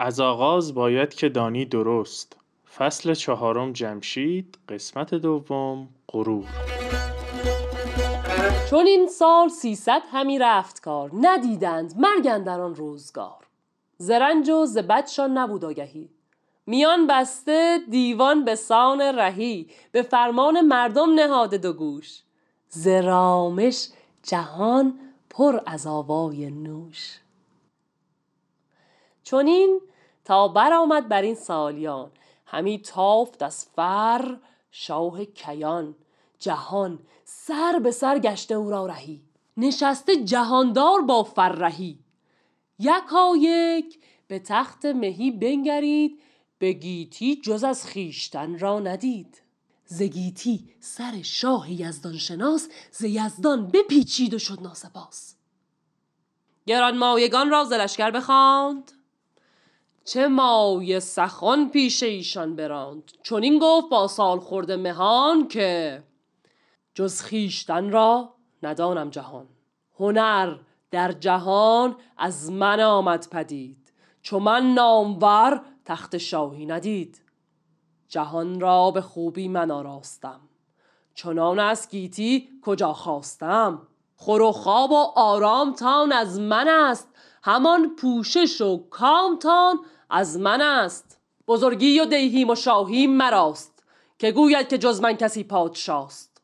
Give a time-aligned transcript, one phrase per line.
[0.00, 2.36] از آغاز باید که دانی درست.
[2.76, 6.46] فصل چهارم جمشید قسمت دوم غرور.
[8.70, 13.46] چون این سال سیصد همی رفت کار ندیدند مرگ در آن روزگار.
[13.96, 16.10] زرنج و ز بدشان نبود آگهی.
[16.66, 22.22] میان بسته دیوان به سان رهی به فرمان مردم نهاده دو گوش.
[22.68, 23.88] ز رامش
[24.22, 24.98] جهان
[25.30, 27.18] پر از آوای نوش.
[29.22, 29.80] چنین
[30.28, 32.10] تا برآمد بر این سالیان.
[32.46, 34.36] همی تافت از فر
[34.70, 35.94] شاه کیان.
[36.38, 39.22] جهان سر به سر گشته او را رهی.
[39.56, 41.98] نشسته جهاندار با فرهی
[42.78, 46.20] یکایک به تخت مهی بنگرید
[46.58, 49.42] به گیتی جز از خویشتن را ندید.
[49.84, 55.34] ز گیتی سر شاه یزدان شناس ز یزدان بپیچید و شد ناسپاس.
[56.66, 58.92] گرانمایگان را ز لشکر بخواند.
[60.08, 66.02] چه مایه سخن پیش ایشان براند؟ چنین گفت با سال خورده مهان که
[66.94, 69.46] جز خویشتن را ندانم جهان.
[69.98, 70.56] هنر
[70.90, 73.92] در جهان از من آمد پدید
[74.22, 77.22] چو من نامور تخت شاهی ندید.
[78.08, 80.40] جهان را به خوبی من آراستم
[81.14, 83.82] چنان از گیتی کجا خواستم.
[84.16, 87.08] خور و خواب و آرام تان از من است
[87.42, 89.78] همان پوشش و کامتان
[90.10, 91.18] از من است.
[91.48, 93.82] بزرگی و دیهیم و شاهی مراست
[94.18, 96.40] که گوید که جز من کسی پادشاست.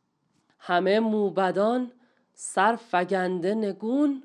[0.59, 1.93] همه موبدان
[2.35, 4.23] سر فگنده نگون.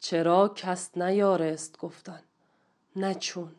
[0.00, 2.22] چرا کس نیارست گفتن؟
[2.96, 3.52] نه چون.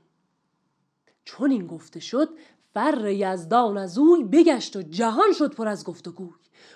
[1.25, 2.29] چون این گفته شد
[2.73, 6.29] فر یزدان از اوی بگشت و جهان شد پر از گفت و گوی.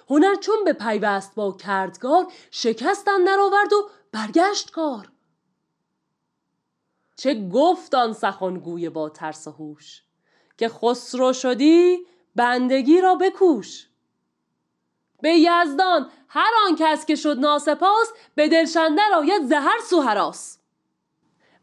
[0.10, 5.10] هنر چون به پیوست با کردگار شکست اندر آورد و برگشت کار.
[7.20, 10.04] چه گفت آن سخنگوی با ترس و هوش؟
[10.58, 11.98] که خسرو شدی
[12.36, 13.88] بندگی را بکوش.
[15.22, 20.58] به یزدان هر آن کس که شد ناسپاس به دلشندر آید زهر سو هراس.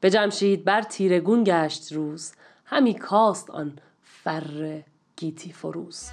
[0.01, 2.33] به جمشید بر تیرگون گشت روز
[2.65, 4.83] همی کاست آن فر
[5.17, 6.11] گیتی فروز.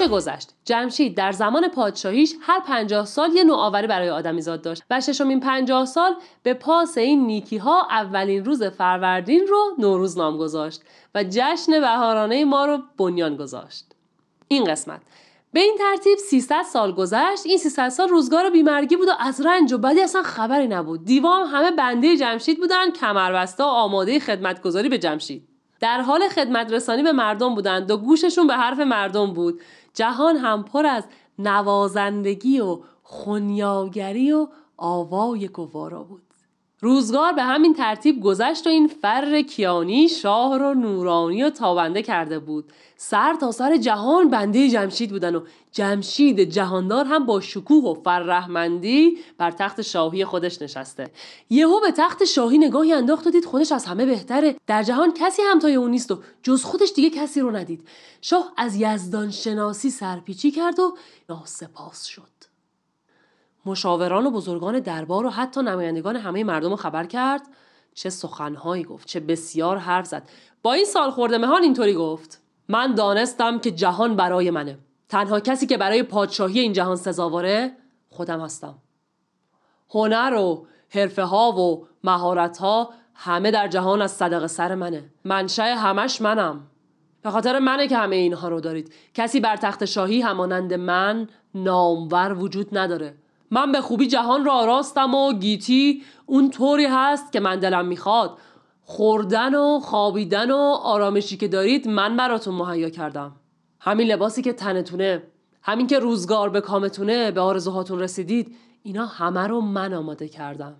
[0.00, 5.00] آنچه گذشت؟ جمشید در زمان پادشاهیش هر پنجاه سال یه نوآوری برای آدمیزاد داشت و
[5.00, 10.82] ششمین پنجاه سال به پاس این نیکی ها اولین روز فروردین رو نوروز نام گذاشت
[11.14, 13.84] و جشن بهارانه ما رو بنیان گذاشت.
[14.48, 15.00] این قسمت.
[15.52, 17.46] به این ترتیب 300 سال گذشت.
[17.46, 21.04] این 300 سال روزگار بیمرگی بود و از رنج و بدی اصلا خبری نبود.
[21.04, 25.48] دیوام همه بنده جمشید بودن کمربسته و آماده خدمتگذاری به جمشید.
[25.80, 29.60] در حال خدمت رسانی به مردم بودند و گوششون به حرف مردم بود.
[29.94, 31.04] جهان هم پر از
[31.38, 36.27] نوازندگی و خونیاگری و آوای گوارا بود.
[36.80, 42.38] روزگار به همین ترتیب گذشت و این فر کیانی شاه رو نورانی و تابنده کرده
[42.38, 42.64] بود.
[42.96, 45.40] سر تا سر جهان بنده جمشید بودن و
[45.72, 51.10] جمشید جهاندار هم با شکوه و فرهمندی بر تخت شاهی خودش نشسته.
[51.50, 54.56] یهو به تخت شاهی نگاهی انداخت و دید خودش از همه بهتره.
[54.66, 57.88] در جهان کسی همتای اون نیست و جز خودش دیگه کسی رو ندید.
[58.20, 60.96] شاه از یزدان شناسی سرپیچی کرد و
[61.28, 62.37] ناسپاس شد.
[63.68, 67.42] مشاوران و بزرگان دربار و حتی نمایندگان همه مردم رو خبر کرد.
[67.94, 70.28] چه سخنهایی گفت چه بسیار حرف زد.
[70.62, 72.42] با این سال خورده مهان اینطوری گفت.
[72.68, 74.78] من دانستم که جهان برای منه.
[75.08, 77.72] تنها کسی که برای پادشاهی این جهان سزاواره
[78.08, 78.78] خودم هستم.
[79.90, 85.04] هنر و حرفه ها و مهارت ها همه در جهان از صدق سر منه.
[85.24, 86.66] منشأ همش منم.
[87.22, 88.92] به خاطر منه که همه اینها رو دارید.
[89.14, 93.14] کسی بر تخت شاهی همانند من نامور وجود نداره.
[93.50, 98.38] من به خوبی جهان را آراستم و گیتی اون طوری هست که من دلم می‌خواد.
[98.82, 103.36] خوردن و خوابیدن و آرامشی که دارید من براتون مهیا کردم.
[103.80, 105.22] همین لباسی که تنتونه
[105.62, 110.76] همین که روزگار به کامتونه به آرزوهاتون رسیدید اینا همه رو من آماده کردم.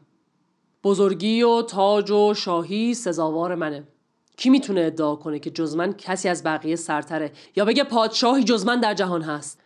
[0.85, 3.89] بزرگی و تاج و شاهی سزاوار منه.
[4.37, 8.67] کی می‌تونه ادعا کنه که جز من کسی از بقیه سرتره؟ یا بگه پادشاهی جز
[8.67, 9.61] من در جهان هست؟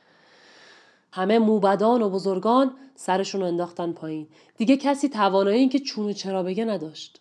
[1.12, 4.28] همه موبدان و بزرگان سرشون رو انداختن پایین.
[4.56, 7.20] دیگه کسی توانایی این که چون چرا بگه نداشت.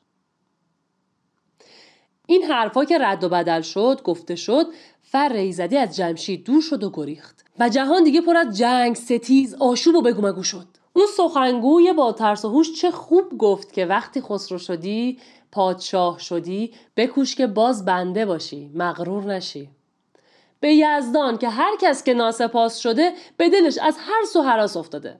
[2.28, 4.66] این حرفا که رد و بدل شد گفته شد
[5.02, 7.46] فر ایزدی از جمشید دور شد و گریخت.
[7.60, 10.68] و جهان دیگه پر از جنگ ستیز آشوب و بگو شد.
[10.94, 15.20] اون سخنگوی با ترس و هوش چه خوب گفت که وقتی خسرو شدی
[15.52, 19.70] پادشاه شدی بکوش که باز بنده باشی مغرور نشی.
[20.62, 25.20] به یزدان که هر کس که ناسپاس شده به دلش از هر سو حراس افتاده.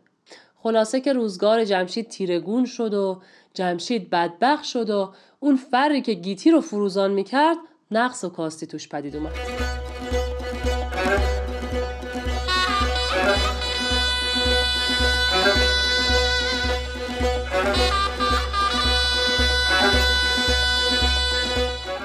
[0.64, 3.22] خلاصه که روزگار جمشید تیرگون شد و
[3.54, 7.58] جمشید بدبخ شد و اون فری که گیتی رو فروزان می‌کرد
[7.92, 9.32] نقص و کاستی توش پدید اومد.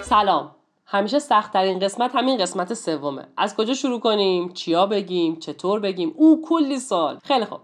[0.02, 0.55] سلام.
[0.86, 3.26] همیشه سخت ترین قسمت همین قسمت سومه.
[3.36, 7.58] از کجا شروع کنیم؟ چیا بگیم؟ چطور بگیم؟ او کلی سال خیلی خوب.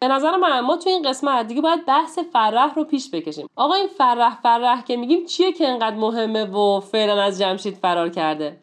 [0.00, 3.48] به نظر من ما تو این قسمت دیگه باید بحث فرح رو پیش بکشیم.
[3.56, 8.08] آقا این فرح فرح که میگیم چیه که انقدر مهمه و فعلا از جمشید فرار
[8.08, 8.60] کرده؟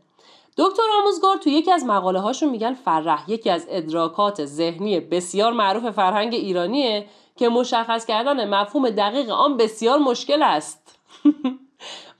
[0.58, 5.90] دکتر آموزگار تو یکی از مقاله هاشون میگن فرح یکی از ادراکات ذهنی بسیار معروف
[5.90, 11.00] فرهنگ ایرانیه که مشخص کردن مفهوم دقیق آن بسیار مشکل است.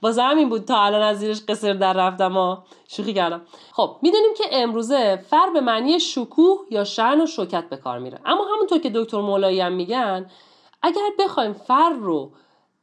[0.02, 3.42] واسه همین بود تا الان از زیرش قصر در رفتم ها شوخی کردم.
[3.72, 8.20] خب می‌دونیم که امروزه فر به معنی شکوه یا شن و شوکت به کار میره.
[8.24, 10.30] اما همونطور که دکتر مولایی هم میگن
[10.82, 12.30] اگر بخوایم فر رو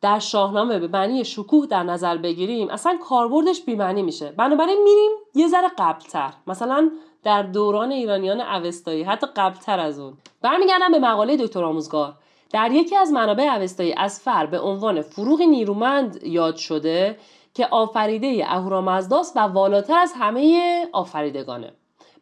[0.01, 4.31] در شاهنامه به معنی شکوه در نظر بگیریم اصلا کاربردش بیمعنی میشه.
[4.31, 6.33] بنابراین میریم یه ذره قبلتر.
[6.47, 6.91] مثلا
[7.23, 10.13] در دوران ایرانیان اوستایی حتی قبلتر از اون.
[10.41, 12.13] برمیگردم به مقاله دکتر آموزگار.
[12.53, 17.17] در یکی از منابع اوستایی از فر به عنوان فروغ نیرومند یاد شده
[17.53, 21.73] که آفریده اهورامزداست و والاتر از همه آفریدگانه.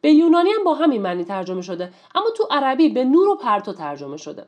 [0.02, 3.74] به یونانی هم با همین معنی ترجمه شده اما تو عربی به نور و پرتو
[3.74, 4.46] ترجمه شده.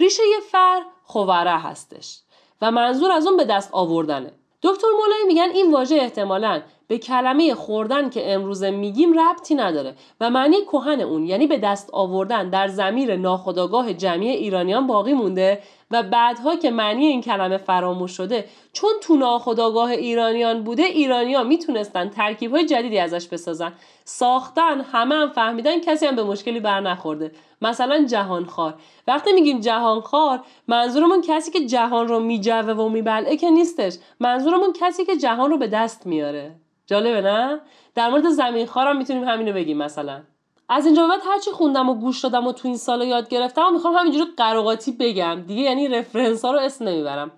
[0.00, 2.20] ریشه فر خوره هستش
[2.62, 4.32] و منظور از اون به دست آوردنه.
[4.62, 10.30] دکتر مولایی میگن این واژه احتمالا به کلمه خوردن که امروزه میگیم ربطی نداره و
[10.30, 16.02] معنی کهن اون یعنی به دست آوردن در زمیر ناخداگاه جمعی ایرانیان باقی مونده و
[16.02, 22.54] بعدها که معنی این کلمه فراموش شده چون تو ناخداگاه ایرانیان بوده ایرانیان می‌تونستن ترکیب
[22.54, 23.72] های جدیدی ازش بسازن.
[24.04, 27.32] ساختن همه هم فهمیدن کسی هم به مشکلی بر نخورده.
[27.62, 28.74] مثلا جهانخوار.
[29.08, 33.96] وقتی میگیم جهانخوار منظورمون کسی که جهان رو میجوه و میبلعه که نیستش.
[34.20, 36.54] منظورمون کسی که جهان رو به دست میاره.
[36.90, 37.60] جالبه نه؟
[37.94, 40.22] در مورد زمین خارم می‌تونیم همینو بگیم مثلا.
[40.68, 43.70] از اینجا بعد هرچی خوندم و گوش دادم و تو این سالا یاد گرفتم و
[43.70, 45.42] می‌خوام همینجوری قراقاتی بگم.
[45.46, 47.30] دیگه یعنی رفرنس ها رو اسم نمی‌برم.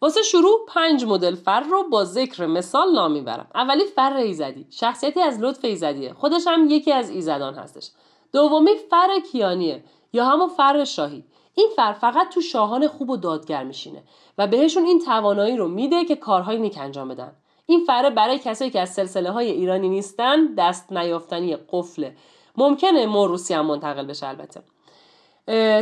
[0.00, 3.46] واسه شروع پنج مدل فر رو با ذکر مثال نام می‌برم.
[3.54, 4.66] اولی فر ایزدی.
[4.70, 6.12] شخصیتی از لطف ایزدیه.
[6.12, 7.90] خودش هم یکی از ایزدان هستش.
[8.32, 9.84] دومی فر کیانیه.
[10.12, 11.24] یا همون فر شاهی.
[11.54, 14.02] این فر فقط تو شاهان خوب و دادگر میشینه
[14.38, 17.32] و بهشون این توانایی رو میده که کارهای نیک انجام بدن.
[17.70, 22.16] این فره برای کسایی که از سلسله های ایرانی نیستن دست نیافتنی قفله.
[22.56, 24.62] ممکنه موروسی هم منتقل بشه البته.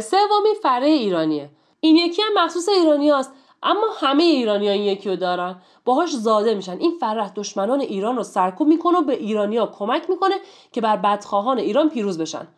[0.01, 1.51] سومی فره ایرانیه.
[1.81, 3.33] این یکی هم مخصوص ایرانی هست
[3.63, 5.57] اما همه ایرانی ها این یکی رو دارن.
[5.85, 6.79] باهاش زاده میشن.
[6.79, 10.35] این فره دشمنان ایران رو سرکوب می‌کنه و به ایرانیا کمک می‌کنه
[10.73, 12.49] که بر بدخواهان ایران پیروز بشن.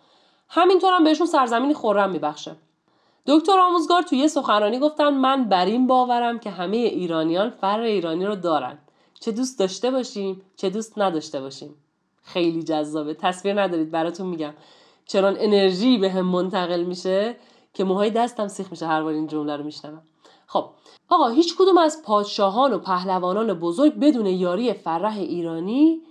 [0.49, 2.57] همینطور هم بهشون سرزمینی خورم میبخشه.
[3.27, 8.37] دکتر آموزگار توی سخنرانی گفتن من بر این باورم که همه ایرانیان فر ایرانی رو
[8.37, 8.79] دارن.
[9.21, 11.75] چه دوست داشته باشیم چه دوست نداشته باشیم.
[12.23, 13.15] خیلی جذابه.
[13.15, 14.55] تصویر ندارید براتون میگم.
[15.07, 17.37] چرا انرژی به هم منتقل میشه
[17.75, 20.03] که موهای دستم سیخ میشه هر بار این جمله رو میشنوم.
[20.47, 20.71] خب
[21.09, 26.03] آقا هیچ کدوم از پادشاهان و پهلوانان بزرگ بدون یاری فرح ایرانی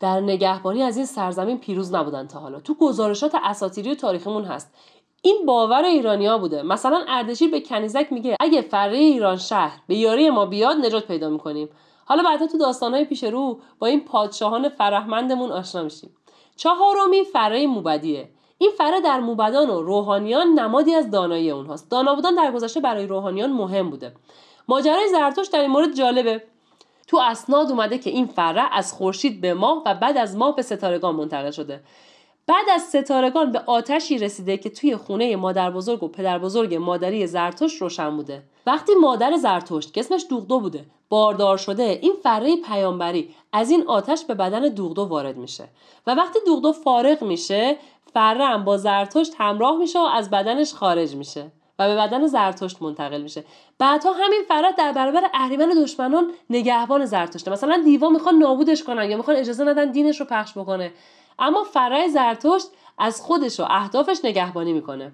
[0.00, 2.60] در نگهبانی از این سرزمین پیروز نبودن تا حالا.
[2.60, 4.74] تو گزارشات اساطیری و تاریخمون هست.
[5.22, 6.62] این باور ایرانیا بوده.
[6.62, 11.28] مثلا اردشیر به کنیزک میگه اگه فره ایران شهر به یاری ما بیاد نجات پیدا
[11.28, 11.68] می‌کنیم.
[12.04, 16.10] حالا بعدا تو داستانهای پیش رو با این پادشاهان فرهمندمون آشنا میشیم.
[16.56, 18.28] چهارمی فره موبدیه.
[18.58, 21.90] این فره در موبدان و روحانیان نمادی از دانایی اونهاست.
[21.90, 24.12] دانا بودن در گذشته برای روحانیان مهم بوده.
[24.68, 26.42] ماجرای زرتوش در این مورد جالبه.
[27.06, 30.62] تو اسناد اومده که این فره از خورشید به ماه و بعد از ماه به
[30.62, 31.80] ستارگان منتقل شده.
[32.48, 37.26] بعد از ستارگان به آتشی رسیده که توی خونه مادر بزرگ و پدر بزرگ مادری
[37.26, 38.42] زرتشت روشن بوده.
[38.66, 44.24] وقتی مادر زرتشت که اسمش دوغدو بوده باردار شده این فره پیامبری از این آتش
[44.24, 45.68] به بدن دوغدو وارد میشه.
[46.06, 47.76] و وقتی دوغدو فارغ میشه
[48.14, 52.82] فره هم با زرتشت همراه میشه و از بدنش خارج میشه و به بدن زرتشت
[52.82, 53.44] منتقل میشه.
[53.78, 57.50] بعدها همین فرات در برابر اهریمن دشمنان نگهبان زرتشته.
[57.50, 60.92] مثلا دیوا می‌خوان نابودش کنن یا می‌خوان اجازه ندن دینش رو پخش بکنه.
[61.38, 62.68] اما فرای زرتشت
[62.98, 65.12] از خودش و اهدافش نگهبانی می‌کنه.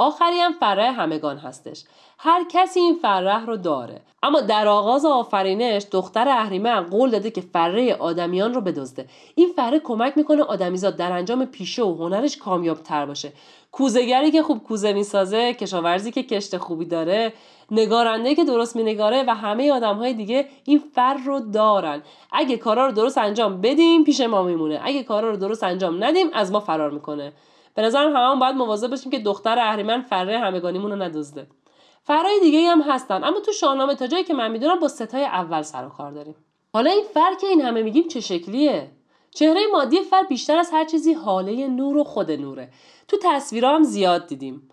[0.00, 1.84] آخری هم فره همگان هستش.
[2.18, 4.00] هر کسی این فره رو داره.
[4.22, 9.06] اما در آغاز آفرینش دختر اهریمن قول داده که فره آدمیان رو بدزده.
[9.34, 13.32] این فره کمک می‌کنه آدمیزاد در انجام پیشه و هنرش کامیاب تر باشه.
[13.72, 17.32] کوزگری که خوب کوزه می‌سازه کشاورزی که کشت خوبی داره
[17.70, 22.02] نگارنده که درست مینگاره و همه آدم های دیگه این فر رو دارن.
[22.32, 24.80] اگه کارا رو درست انجام بدیم پیش ما میمونه.
[24.82, 27.32] اگه کارا رو درست انجام ندیم از ما فرار می‌کنه.
[27.74, 31.46] به نظرم همون باید مواظب باشیم که دختر اهریمن فره همگانیمون رو ندزده.
[32.02, 35.62] فرای دیگه هم هستن اما تو شاهنامه تا جایی که من می‌دونم با ستای اول
[35.62, 36.34] سر و کار داریم.
[36.72, 38.90] حالا این فر که این همه میگیم چه شکلیه؟
[39.34, 42.70] چهره مادی فر بیشتر از هر چیزی حاله نور و خود نوره.
[43.08, 44.70] تو تصویرها هم زیاد دیدیم.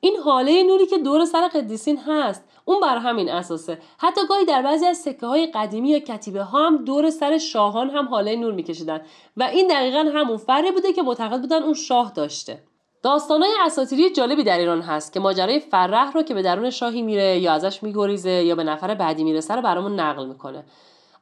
[0.00, 3.78] این حاله نوری که دور سر قدیسین هست اون بر همین اساسه.
[3.98, 7.90] حتی گاهی در بعضی از سکه های قدیمی یا کتیبه ها هم دور سر شاهان
[7.90, 9.00] هم حاله نور میکشیدن
[9.36, 12.62] و این دقیقا همون فری بوده که معتقد بودن اون شاه داشته.
[13.02, 17.38] داستانهای اساطیری جالبی در ایران هست که ماجرای فرح رو که به درون شاهی میره
[17.38, 20.64] یا ازش میگریزه یا به نفر بعدی می‌رسه رو برامون نقل می‌کنه.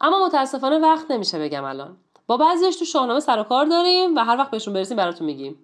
[0.00, 1.96] اما متاسفانه وقت نمیشه بگم الان.
[2.26, 5.58] با بعضیش تو شاهنامه سر و کار داریم و هر وقت بهشون برسیم براتون میگیم.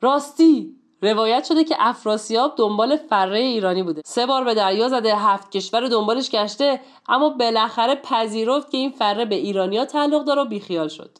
[0.00, 0.76] راستی!
[1.02, 4.02] روایت شده که افراسیاب دنبال فره ایرانی بوده.
[4.04, 9.24] سه بار به دریا زده هفت کشور دنبالش گشته اما بالاخره پذیرفت که این فره
[9.24, 11.10] به ایرانیا تعلق داره و بیخیال شد.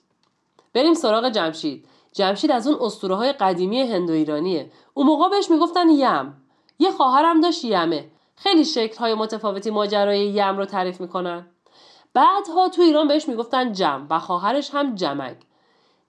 [0.75, 1.89] بریم سراغ جمشید.
[2.13, 4.71] جمشید از اون اسطوره های قدیمی هندو ایرانیه.
[4.95, 6.43] اون موقع بهش می‌گفتن یم.
[6.79, 8.11] یه خواهرم داشت یمه.
[8.37, 11.47] خیلی شکل های متفاوتی ماجرای یم رو تعریف می‌کنن.
[12.15, 15.37] بعدها تو ایران بهش می‌گفتن جم و خواهرش هم جمک.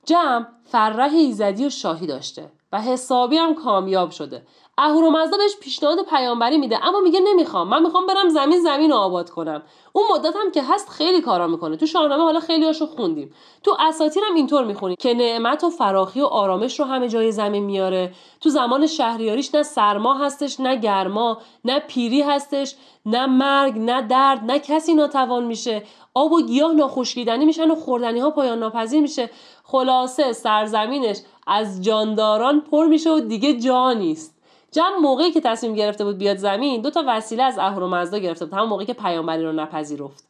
[0.06, 2.52] جم فرح ایزدی و شاهی داشته.
[2.72, 4.44] و حسابی هم کامیاب شده.
[4.78, 7.70] اهورامزدا بهش پیشنهاد پیامبری میده اما میگه نمی‌خوام.
[7.70, 9.64] من می‌خوام برم زمین زمین رو آباد کنم.
[9.94, 11.78] اون مدت هم که هست خیلی کارا می‌کنه.
[11.78, 13.34] تو شاهنامه حالا خیلی هاشو خوندیم.
[13.64, 17.64] تو اساطیر هم اینطور می‌خونیم که نعمت و فراخی و آرامش رو همه جای زمین
[17.64, 18.14] میاره.
[18.42, 24.44] تو زمان شهریاریش نه سرما هستش نه گرما نه پیری هستش نه مرگ نه درد
[24.44, 25.84] نه کسی ناتوان میشه.
[26.14, 29.30] آب و گیاه ناخوشیدنی میشن و خوردنی ها پایان ناپذیر میشه.
[29.70, 34.36] خلاصه سرزمینش از جانداران پر میشه و دیگه جا نیست.
[34.72, 38.54] جمع موقعی که تصمیم گرفته بود بیاد زمین دو تا وسیله از اهورامزدا گرفته بود
[38.54, 40.28] همون موقعی که پیامبری رو نپذیرفت.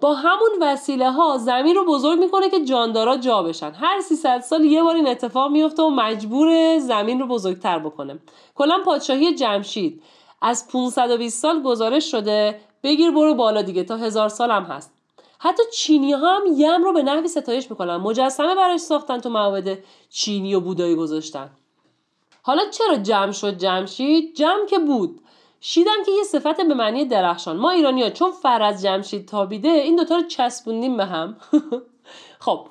[0.00, 3.72] با همون وسیله ها زمین رو بزرگ می‌کنه که جاندارا جا بشن.
[3.72, 8.18] هر 300 سال یه بار این اتفاق میفته و مجبور زمین رو بزرگتر بکنه.
[8.54, 10.02] کلا پادشاهی جمشید
[10.42, 14.91] از 520 سال گزارش شده بگیر برو بالا دیگه تا هزار سال هم هست.
[15.44, 17.96] حتی چینی ها هم یم رو به نحوی ستایش می‌کنن.
[17.96, 19.78] مجسمه براش ساختن تو معابد
[20.10, 21.50] چینی و بودایی گذاشتن.
[22.42, 25.20] حالا چرا جمع شد جمشید؟ جمع که بود.
[25.60, 27.56] شیدم که یه صفت به معنی درخشان.
[27.56, 31.36] ما ایرانی ها چون فر از جمشید تابیده این دوتا رو چسبوندیم به هم.
[32.44, 32.66] خب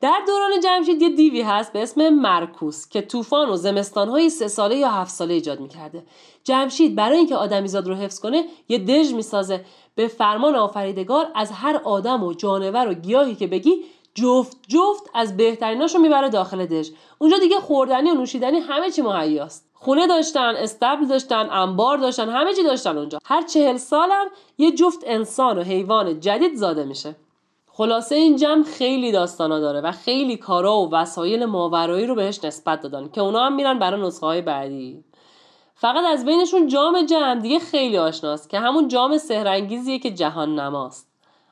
[0.00, 4.76] در دوران جمشید یه دیوی هست به اسم مرکوس که طوفان و زمستانهای سه ساله
[4.76, 6.02] یا هفت ساله ایجاد می‌کرده.
[6.44, 9.64] جمشید برای اینکه آدمیزاد رو حفظ کنه یه دژ می‌سازه.
[9.94, 13.84] به فرمان آفریدگار از هر آدم و جانور و گیاهی که بگی
[14.14, 16.90] جفت جفت از بهتریناشو می‌بره داخل دژ.
[17.18, 19.68] اونجا دیگه خوردنی و نوشیدنی همه چی مهیاست.
[19.74, 23.18] خونه داشتن استبل داشتن انبار داشتن همه چی داشتن اونجا.
[23.24, 24.26] هر چهل سالم
[24.58, 27.14] یه جفت انسان و حیوان جدید زاده میشه.
[27.76, 32.80] خلاصه این جمع خیلی داستانا داره و خیلی کارا و وسایل ماورایی رو بهش نسبت
[32.80, 35.04] دادن که اونا هم میرن برای نسخه های بعدی.
[35.74, 41.05] فقط از بینشون جام جمع دیگه خیلی آشناست که همون جام سهرنگیزیه که جهان نماست.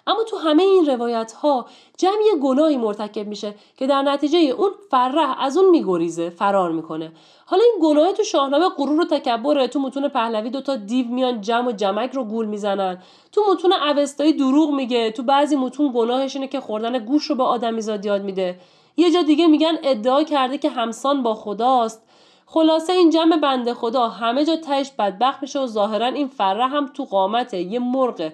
[0.06, 1.66] اما تو همه این روایت ها
[1.98, 7.12] جمع یه گناهی مرتکب میشه که در نتیجه اون فرح از اون میگریزه فرار می‌کنه.
[7.46, 9.68] حالا این گناه تو شاهنامه غرور و تکبره.
[9.68, 13.02] تو متون پهلوی دوتا دیو میان جمع و جمک رو گول می‌زنن.
[13.32, 15.10] تو متون اوستایی دروغ میگه.
[15.10, 18.60] تو بعضی متون گناهش اینه که خوردن گوش رو به آدمیزاد یاد میده.
[18.96, 22.02] یه جا دیگه میگن ادعا کرده که همسان با خداست.
[22.46, 26.86] خلاصه این جمع بنده خدا همه جا تهش بدبخت میشه و ظاهرا این فره هم
[26.86, 28.32] تو قامت یه مرغ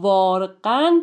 [0.00, 1.00] وارقن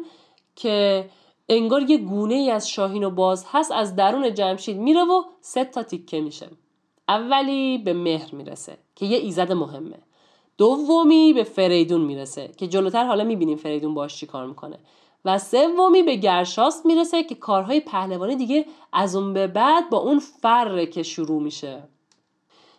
[0.55, 1.09] که
[1.49, 5.65] انگار یه گونه ای از شاهین و باز هست از درون جمشید میره و سه
[5.65, 6.49] تا تیکه میشه.
[7.07, 9.99] اولی به مهر می‌رسه که یه ایزد مهمه.
[10.57, 14.79] دومی به فریدون می‌رسه که جلوتر حالا می‌بینیم فریدون باش چی کار می‌کنه.
[15.25, 20.19] و سومی به گرشاست می‌رسه که کارهای پهلوانی دیگه از اون به بعد با اون
[20.19, 21.83] فره که شروع میشه.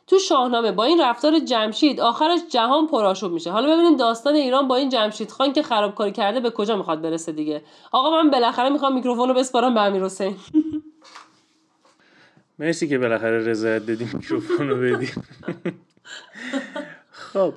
[0.06, 3.50] تو شاهنامه با این رفتار جمشید آخرش جهان پرآشوب میشه.
[3.50, 7.32] حالا ببینیم داستان ایران با این جمشید خان که خرابکاری کرده به کجا می‌خواد برسه
[7.32, 7.62] دیگه.
[7.92, 10.36] آقا من بالاخره می‌خوام میکروفون رو بسپارم به امیر حسین.
[12.58, 15.10] مرسی که بالاخره رضایت دادی میکروفون رو بدی.
[17.32, 17.54] خب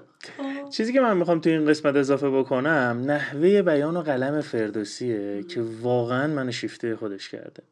[0.70, 5.64] چیزی که من می‌خوام تو این قسمت اضافه بکنم نحوه بیان و قلم فردوسیه که
[5.82, 7.64] واقعا منو شیفته خودش کرده.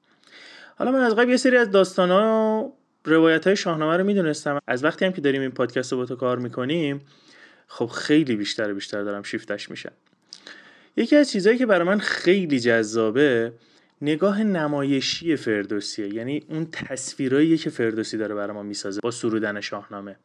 [0.78, 2.12] حالا من از قبل یه سری از داستان
[3.06, 4.60] روایت های شاهنامه رو می‌دونستم.
[4.68, 7.02] از وقتی هم که داریم این پادکست رو با تو کار می‌کنیم
[7.68, 9.92] خب خیلی بیشتر و بیشتر دارم شیفتش میشم.
[10.98, 13.54] یکی از چیزهایی که برای من خیلی جذابه
[14.02, 16.14] نگاه نمایشی فردوسیه.
[16.14, 20.16] یعنی اون تصویرایی که فردوسی داره برای ما می‌سازه با سرودن شاهنامه.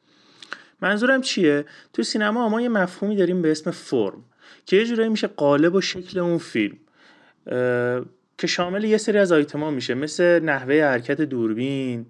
[0.82, 4.24] منظورم چیه؟ تو سینما ما یه مفهومی داریم به اسم فرم
[4.66, 6.76] که یه جورایی میشه قالب و شکل اون فیلم.
[8.38, 9.94] که شامل یه سری از آیتما میشه.
[9.94, 12.06] مثل نحوه حرکت دوربین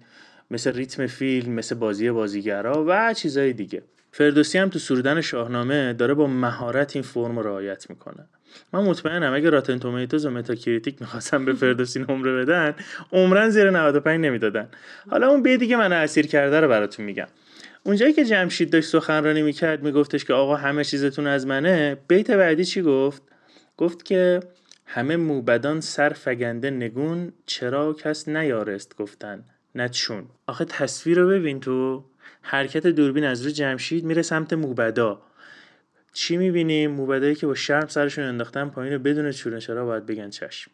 [0.51, 3.83] مثل ریتم فیلم مثل بازی بازیگرا و چیزهای دیگه.
[4.11, 8.27] فردوسی هم تو سرودن شاهنامه داره با مهارت این فرم رو رعایت می‌کنه.
[8.73, 12.75] من مطمئنم اگه Rotten Tomatoes و Metacritic می‌خواستن به فردوسی نمره بدن
[13.11, 14.69] عمراً زیر 95 نمی‌دادن.
[15.09, 17.27] حالا اون بیتی که منو اسیر کرده رو براتون میگم.
[17.83, 21.97] اونجایی که جمشید داشت سخنرانی می‌کرد میگفتش که آقا همه چیزتون از منه.
[22.07, 23.21] بیت بعدی چی گفت؟
[23.77, 24.39] گفت که
[24.85, 29.43] همه موبدان سر فگنده نگون چرا کس نیارست گفتن.
[29.75, 30.25] نه چون.
[30.47, 32.03] آخه تصویر رو ببین تو.
[32.41, 35.21] حرکت دوربین از رو جمشید میره سمت موبدا.
[36.13, 40.71] چی می‌بینیم موبدایی که با شرم سرشون انداختن پایین بدون چونه چرا باید بگن چشم؟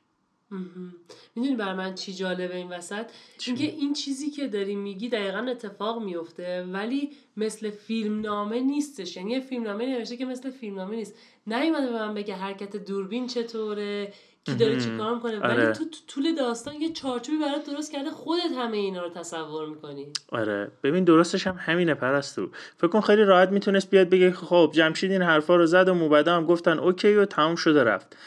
[1.36, 3.06] می‌دونی بر من چی جالبه این وسط؟
[3.48, 9.18] اینکه این چیزی که داری میگی دقیقا اتفاق میفته ولی مثل فیلم نامه نیستش.
[9.18, 11.16] یعنی یه فیلم نامه نوشته که مثل فیلم نامه نیست.
[11.48, 14.14] نیومده به من بگه حرکت دوربین چطوره؟
[14.48, 15.40] کی داره چی کار می‌کنه.
[15.40, 15.74] ولی آره.
[15.74, 20.08] تو طول داستان یه چارچوبی برات درست کرده خودت همه اینا رو تصور می‌کنی.
[20.30, 20.72] آره.
[20.84, 22.50] ببین درستش هم همینه پرستو.
[22.78, 26.36] فکر کن خیلی راحت می‌تونست بیاد بگه خب جمشید این حرفا رو زد و موبدا
[26.36, 28.18] هم گفتن اوکی و تمام شده رفت.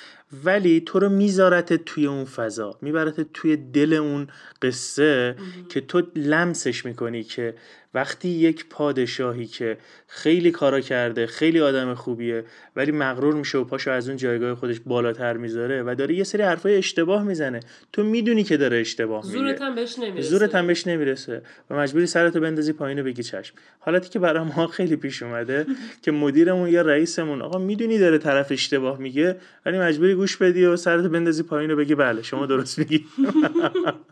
[0.44, 2.78] ولی تو رو میذارت توی اون فضا.
[2.82, 4.28] میبرت توی دل اون
[4.62, 5.36] قصه
[5.68, 7.54] که تو لمسش می‌کنی که
[7.94, 12.44] وقتی یک پادشاهی که خیلی کارا کرده خیلی آدم خوبیه
[12.76, 16.42] ولی مغرور میشه و پاشو از اون جایگاه خودش بالاتر می‌ذاره و داره یه سری
[16.42, 17.60] حرفای اشتباه می‌زنه
[17.92, 19.38] تو می‌دونی که داره اشتباه میگه.
[19.38, 20.28] زورت هم بهش نمی‌رسه.
[20.28, 23.54] زورت هم بهش نمی‌رسه و مجبوری سرتو بندازی پایین و بگی چشم.
[23.78, 25.66] حالتی که برای ما خیلی پیش اومده
[26.02, 30.76] که مدیرمون یا رئیسمون آقا می‌دونی داره طرف اشتباه میگه ولی مجبوری گوش بدی و
[30.76, 33.04] سرتو بندازی پایین و بگی بله شما درست میگی.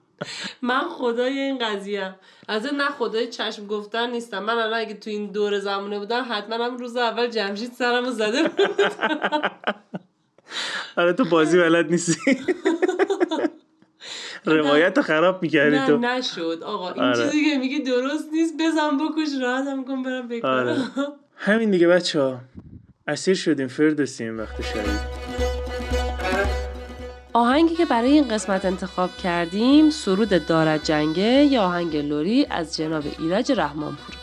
[0.63, 2.15] من خدای این قضیه.
[2.49, 4.39] از نه خدای چشم گفتن نیستم.
[4.39, 8.11] من الان اگه تو این دور زمانه بودم حتما هم روز اول جمشید سرم رو
[8.11, 8.71] زده بود.
[10.97, 12.39] آره تو بازی بلد نیستی.
[14.45, 15.97] روایت رو خراب می‌کردی تو.
[15.97, 16.63] نه نشد.
[16.63, 17.25] آقا این آره.
[17.25, 18.55] چیزی که میگی درست نیست.
[18.61, 20.77] بزن بکش راحت هم کن برم بکنم آره.
[21.37, 22.41] همین دیگه بچه ها
[23.07, 25.18] اسیر شدیم فردوسیم وقت شدید
[27.39, 33.05] آهنگی که برای این قسمت انتخاب کردیم سرود دارد جنگه یا آهنگ لوری از جناب
[33.19, 34.18] ایرج رحمانپور.